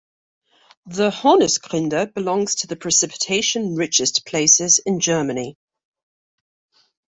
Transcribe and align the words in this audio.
The 0.87 1.11
Hornisgrinde 1.11 2.11
belongs 2.15 2.55
to 2.55 2.65
the 2.67 2.75
precipitation-richest 2.75 4.25
places 4.25 4.79
in 4.83 4.99
Germany. 4.99 5.59